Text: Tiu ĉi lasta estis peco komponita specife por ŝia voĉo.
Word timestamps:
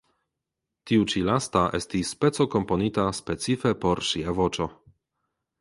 Tiu 0.91 1.03
ĉi 1.11 1.21
lasta 1.27 1.61
estis 1.79 2.15
peco 2.25 2.49
komponita 2.57 3.07
specife 3.21 3.77
por 3.85 4.05
ŝia 4.11 4.37
voĉo. 4.41 4.73